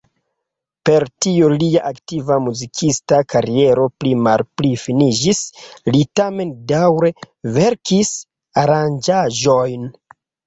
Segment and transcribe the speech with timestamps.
[0.89, 5.43] Per tio lia aktiva muzikista kariero pli malpli finiĝis;
[5.95, 7.11] li tamen daŭre
[7.59, 8.13] verkis
[8.63, 9.87] aranĝaĵojn.